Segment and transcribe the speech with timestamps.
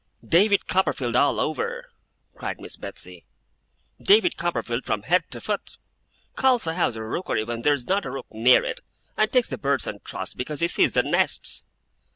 [0.27, 1.91] 'David Copperfield all over!'
[2.33, 3.23] cried Miss Betsey.
[4.01, 5.77] 'David Copperfield from head to foot!
[6.35, 8.79] Calls a house a rookery when there's not a rook near it,
[9.15, 11.65] and takes the birds on trust, because he sees the nests!